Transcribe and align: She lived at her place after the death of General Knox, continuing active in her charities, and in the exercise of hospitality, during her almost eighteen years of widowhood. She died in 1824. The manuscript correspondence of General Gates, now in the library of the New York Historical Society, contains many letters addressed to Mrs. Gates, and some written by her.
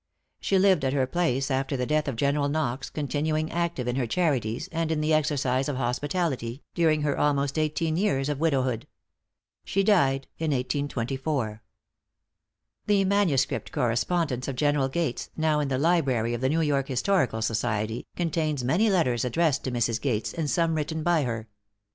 She 0.39 0.57
lived 0.57 0.83
at 0.83 0.93
her 0.93 1.05
place 1.05 1.51
after 1.51 1.77
the 1.77 1.85
death 1.85 2.07
of 2.07 2.15
General 2.15 2.49
Knox, 2.49 2.89
continuing 2.89 3.51
active 3.51 3.87
in 3.87 3.97
her 3.97 4.07
charities, 4.07 4.67
and 4.71 4.91
in 4.91 4.99
the 4.99 5.13
exercise 5.13 5.69
of 5.69 5.75
hospitality, 5.75 6.63
during 6.73 7.03
her 7.03 7.15
almost 7.15 7.59
eighteen 7.59 7.95
years 7.95 8.27
of 8.27 8.39
widowhood. 8.39 8.87
She 9.63 9.83
died 9.83 10.25
in 10.39 10.49
1824. 10.49 11.61
The 12.87 13.05
manuscript 13.05 13.71
correspondence 13.71 14.47
of 14.47 14.55
General 14.55 14.87
Gates, 14.89 15.29
now 15.37 15.59
in 15.59 15.67
the 15.67 15.77
library 15.77 16.33
of 16.33 16.41
the 16.41 16.49
New 16.49 16.61
York 16.61 16.87
Historical 16.87 17.43
Society, 17.43 18.07
contains 18.15 18.63
many 18.63 18.89
letters 18.89 19.23
addressed 19.23 19.63
to 19.65 19.71
Mrs. 19.71 20.01
Gates, 20.01 20.33
and 20.33 20.49
some 20.49 20.73
written 20.73 21.03
by 21.03 21.25
her. 21.25 21.47